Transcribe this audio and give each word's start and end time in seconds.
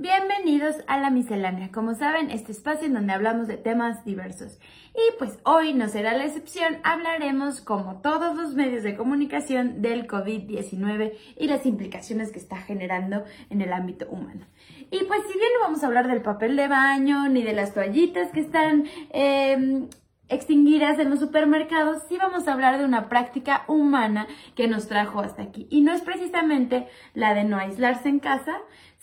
Bienvenidos 0.00 0.76
a 0.86 0.98
la 0.98 1.10
miscelánea. 1.10 1.70
Como 1.70 1.94
saben, 1.94 2.30
este 2.30 2.52
espacio 2.52 2.86
en 2.86 2.94
donde 2.94 3.12
hablamos 3.12 3.48
de 3.48 3.58
temas 3.58 4.02
diversos. 4.02 4.58
Y 4.94 5.18
pues 5.18 5.38
hoy 5.44 5.74
no 5.74 5.88
será 5.88 6.16
la 6.16 6.24
excepción, 6.24 6.78
hablaremos 6.84 7.60
como 7.60 8.00
todos 8.00 8.34
los 8.34 8.54
medios 8.54 8.82
de 8.82 8.96
comunicación 8.96 9.82
del 9.82 10.06
COVID-19 10.06 11.12
y 11.36 11.48
las 11.48 11.66
implicaciones 11.66 12.32
que 12.32 12.38
está 12.38 12.56
generando 12.56 13.24
en 13.50 13.60
el 13.60 13.74
ámbito 13.74 14.06
humano. 14.08 14.46
Y 14.90 15.04
pues 15.04 15.20
si 15.30 15.38
bien 15.38 15.50
no 15.58 15.66
vamos 15.66 15.84
a 15.84 15.88
hablar 15.88 16.08
del 16.08 16.22
papel 16.22 16.56
de 16.56 16.68
baño 16.68 17.28
ni 17.28 17.42
de 17.42 17.52
las 17.52 17.74
toallitas 17.74 18.32
que 18.32 18.40
están 18.40 18.86
eh, 19.10 19.86
extinguidas 20.30 20.98
en 20.98 21.10
los 21.10 21.18
supermercados, 21.18 22.04
sí 22.08 22.16
vamos 22.16 22.48
a 22.48 22.52
hablar 22.52 22.78
de 22.78 22.84
una 22.84 23.08
práctica 23.08 23.64
humana 23.66 24.28
que 24.54 24.68
nos 24.68 24.86
trajo 24.86 25.20
hasta 25.20 25.42
aquí. 25.42 25.66
Y 25.70 25.82
no 25.82 25.92
es 25.92 26.00
precisamente 26.00 26.86
la 27.12 27.34
de 27.34 27.44
no 27.44 27.58
aislarse 27.58 28.08
en 28.08 28.20
casa, 28.20 28.56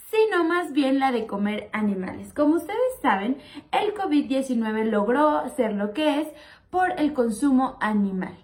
sino 0.09 0.43
más 0.43 0.73
bien 0.73 0.99
la 0.99 1.11
de 1.11 1.27
comer 1.27 1.69
animales. 1.73 2.33
Como 2.33 2.55
ustedes 2.55 2.77
saben, 3.01 3.37
el 3.71 3.93
COVID-19 3.93 4.85
logró 4.85 5.47
ser 5.55 5.73
lo 5.73 5.93
que 5.93 6.21
es 6.21 6.27
por 6.69 6.91
el 6.99 7.13
consumo 7.13 7.77
animal. 7.81 8.37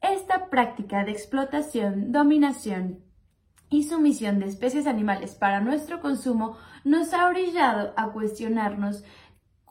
Esta 0.00 0.48
práctica 0.48 1.04
de 1.04 1.12
explotación, 1.12 2.12
dominación 2.12 3.00
y 3.68 3.84
sumisión 3.84 4.40
de 4.40 4.46
especies 4.46 4.86
animales 4.86 5.34
para 5.34 5.60
nuestro 5.60 6.00
consumo 6.00 6.56
nos 6.84 7.12
ha 7.12 7.28
orillado 7.28 7.92
a 7.96 8.10
cuestionarnos 8.10 9.04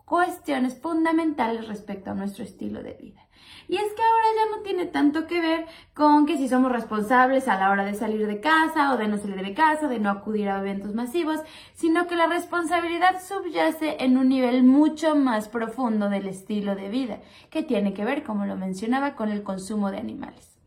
cuestiones 0.10 0.76
fundamentales 0.82 1.68
respecto 1.68 2.10
a 2.10 2.16
nuestro 2.16 2.44
estilo 2.44 2.82
de 2.82 2.94
vida. 2.94 3.28
Y 3.68 3.76
es 3.76 3.94
que 3.94 4.02
ahora 4.02 4.26
ya 4.36 4.58
no 4.58 4.64
tiene 4.64 4.88
tanto 4.88 5.28
que 5.28 5.40
ver 5.40 5.68
con 5.94 6.26
que 6.26 6.36
si 6.36 6.50
somos 6.50 6.72
responsables 6.72 7.48
a 7.48 7.60
la 7.60 7.70
hora 7.70 7.86
de 7.86 7.94
salir 7.94 8.26
de 8.26 8.42
casa 8.42 8.92
o 8.92 8.98
de 8.98 9.08
no 9.08 9.20
salir 9.20 9.40
de 9.44 9.54
casa, 9.54 9.88
de 9.88 10.00
no 10.00 10.10
acudir 10.10 10.50
a 10.50 10.62
eventos 10.62 10.96
masivos, 10.96 11.40
sino 11.76 12.08
que 12.08 12.16
la 12.16 12.26
responsabilidad 12.26 13.22
subyace 13.22 13.98
en 14.00 14.18
un 14.18 14.30
nivel 14.30 14.64
mucho 14.64 15.16
más 15.16 15.48
profundo 15.48 16.10
del 16.10 16.28
estilo 16.28 16.76
de 16.76 16.90
vida, 16.90 17.20
que 17.52 17.62
tiene 17.62 17.94
que 17.94 18.04
ver, 18.04 18.24
como 18.24 18.48
lo 18.48 18.56
mencionaba, 18.56 19.16
con 19.16 19.30
el 19.30 19.44
consumo 19.44 19.92
de 19.92 20.00
animales. 20.00 20.58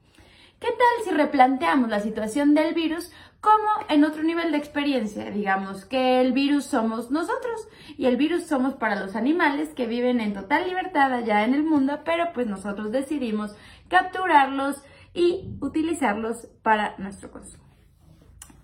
¿Qué 0.60 0.68
tal 0.68 1.04
si 1.04 1.10
replanteamos 1.10 1.90
la 1.90 1.98
situación 1.98 2.54
del 2.54 2.74
virus 2.74 3.10
como 3.42 3.68
en 3.88 4.04
otro 4.04 4.22
nivel 4.22 4.52
de 4.52 4.58
experiencia? 4.58 5.30
Digamos 5.30 5.84
que 5.84 6.20
el 6.20 6.32
virus 6.32 6.64
somos 6.64 7.10
nosotros 7.10 7.68
y 7.98 8.06
el 8.06 8.16
virus 8.16 8.44
somos 8.46 8.74
para 8.74 8.94
los 8.94 9.16
animales 9.16 9.70
que 9.70 9.86
viven 9.86 10.20
en 10.20 10.32
total 10.32 10.66
libertad 10.68 11.12
allá 11.12 11.44
en 11.44 11.52
el 11.52 11.64
mundo, 11.64 12.00
pero 12.04 12.32
pues 12.32 12.46
nosotros 12.46 12.92
decidimos 12.92 13.54
capturarlos 13.88 14.82
y 15.12 15.56
utilizarlos 15.60 16.46
para 16.62 16.94
nuestro 16.98 17.32
consumo. 17.32 17.64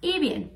Y 0.00 0.20
bien, 0.20 0.52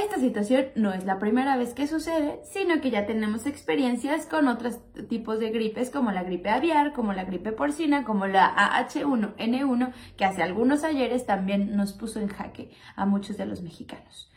esta 0.00 0.18
situación 0.18 0.66
no 0.74 0.92
es 0.92 1.04
la 1.04 1.18
primera 1.18 1.56
vez 1.56 1.74
que 1.74 1.86
sucede, 1.86 2.40
sino 2.44 2.80
que 2.80 2.90
ya 2.90 3.06
tenemos 3.06 3.46
experiencias 3.46 4.26
con 4.26 4.48
otros 4.48 4.80
tipos 5.08 5.38
de 5.38 5.50
gripes 5.50 5.90
como 5.90 6.12
la 6.12 6.22
gripe 6.22 6.50
aviar, 6.50 6.92
como 6.92 7.12
la 7.12 7.24
gripe 7.24 7.52
porcina, 7.52 8.04
como 8.04 8.26
la 8.26 8.54
AH1N1, 8.56 9.92
que 10.16 10.24
hace 10.24 10.42
algunos 10.42 10.84
ayeres 10.84 11.26
también 11.26 11.76
nos 11.76 11.92
puso 11.92 12.20
en 12.20 12.28
jaque 12.28 12.70
a 12.96 13.06
muchos 13.06 13.36
de 13.36 13.46
los 13.46 13.62
mexicanos. 13.62 14.30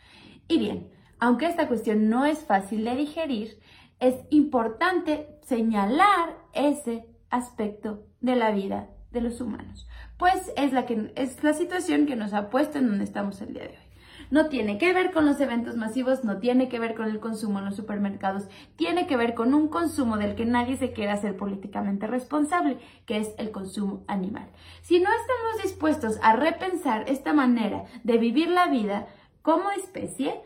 Y 0.48 0.58
bien, 0.58 0.88
aunque 1.18 1.46
esta 1.46 1.68
cuestión 1.68 2.08
no 2.08 2.24
es 2.24 2.44
fácil 2.44 2.84
de 2.84 2.96
digerir, 2.96 3.58
es 3.98 4.16
importante 4.30 5.28
señalar 5.42 6.36
ese 6.52 7.06
aspecto 7.28 8.06
de 8.20 8.36
la 8.36 8.50
vida 8.50 8.88
de 9.10 9.20
los 9.20 9.40
humanos, 9.40 9.88
pues 10.16 10.52
es 10.56 10.72
la, 10.72 10.86
que, 10.86 11.12
es 11.16 11.42
la 11.42 11.54
situación 11.54 12.06
que 12.06 12.16
nos 12.16 12.32
ha 12.32 12.50
puesto 12.50 12.78
en 12.78 12.88
donde 12.88 13.04
estamos 13.04 13.40
el 13.40 13.54
día 13.54 13.64
de 13.64 13.70
hoy 13.70 13.89
no 14.30 14.46
tiene 14.46 14.78
que 14.78 14.92
ver 14.92 15.12
con 15.12 15.26
los 15.26 15.40
eventos 15.40 15.76
masivos, 15.76 16.24
no 16.24 16.38
tiene 16.38 16.68
que 16.68 16.78
ver 16.78 16.94
con 16.94 17.10
el 17.10 17.20
consumo 17.20 17.58
en 17.58 17.64
los 17.64 17.76
supermercados, 17.76 18.48
tiene 18.76 19.06
que 19.06 19.16
ver 19.16 19.34
con 19.34 19.54
un 19.54 19.68
consumo 19.68 20.16
del 20.16 20.34
que 20.34 20.46
nadie 20.46 20.76
se 20.76 20.92
quiera 20.92 21.14
hacer 21.14 21.36
políticamente 21.36 22.06
responsable, 22.06 22.78
que 23.06 23.18
es 23.18 23.34
el 23.38 23.50
consumo 23.50 24.04
animal. 24.06 24.48
Si 24.82 25.00
no 25.00 25.08
estamos 25.10 25.62
dispuestos 25.62 26.18
a 26.22 26.36
repensar 26.36 27.08
esta 27.08 27.32
manera 27.32 27.84
de 28.04 28.18
vivir 28.18 28.48
la 28.48 28.68
vida 28.68 29.08
como 29.42 29.70
especie, 29.72 30.40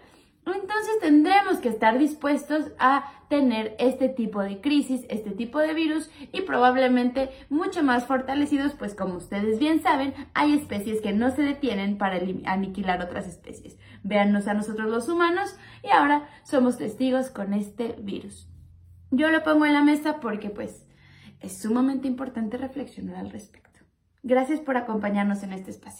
entonces 0.52 0.98
tendremos 1.00 1.58
que 1.58 1.68
estar 1.68 1.98
dispuestos 1.98 2.72
a 2.78 3.10
tener 3.28 3.74
este 3.78 4.08
tipo 4.08 4.42
de 4.42 4.60
crisis, 4.60 5.06
este 5.08 5.30
tipo 5.30 5.58
de 5.58 5.72
virus 5.72 6.10
y 6.32 6.42
probablemente 6.42 7.30
mucho 7.48 7.82
más 7.82 8.06
fortalecidos, 8.06 8.74
pues 8.74 8.94
como 8.94 9.16
ustedes 9.16 9.58
bien 9.58 9.82
saben, 9.82 10.14
hay 10.34 10.52
especies 10.54 11.00
que 11.00 11.12
no 11.12 11.30
se 11.30 11.42
detienen 11.42 11.96
para 11.96 12.20
aniquilar 12.44 13.00
otras 13.00 13.26
especies. 13.26 13.78
Véannos 14.02 14.46
a 14.46 14.54
nosotros 14.54 14.90
los 14.90 15.08
humanos 15.08 15.56
y 15.82 15.88
ahora 15.88 16.28
somos 16.42 16.76
testigos 16.76 17.30
con 17.30 17.54
este 17.54 17.96
virus. 17.98 18.48
Yo 19.10 19.30
lo 19.30 19.42
pongo 19.42 19.64
en 19.64 19.72
la 19.72 19.82
mesa 19.82 20.20
porque 20.20 20.50
pues 20.50 20.86
es 21.40 21.58
sumamente 21.58 22.08
importante 22.08 22.58
reflexionar 22.58 23.16
al 23.16 23.30
respecto. 23.30 23.80
Gracias 24.22 24.60
por 24.60 24.76
acompañarnos 24.76 25.42
en 25.42 25.52
este 25.52 25.70
espacio. 25.70 25.92